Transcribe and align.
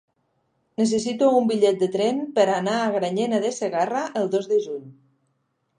Necessito 0.81 1.27
un 1.41 1.45
bitllet 1.51 1.77
de 1.83 1.89
tren 1.97 2.23
per 2.39 2.47
anar 2.55 2.75
a 2.79 2.89
Granyena 2.97 3.45
de 3.45 3.53
Segarra 3.61 4.05
el 4.23 4.33
dos 4.37 4.53
de 4.55 4.63
juny. 4.67 4.89